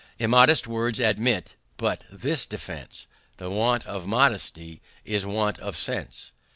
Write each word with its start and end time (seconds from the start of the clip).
"Immodest 0.17 0.65
words 0.65 0.99
admit 0.99 1.53
but 1.77 2.05
this 2.11 2.47
defense, 2.47 3.05
That 3.37 3.51
want 3.51 3.85
of 3.85 4.07
modesty 4.07 4.81
is 5.05 5.27
want 5.27 5.59
of 5.59 5.77
sense." 5.77 6.31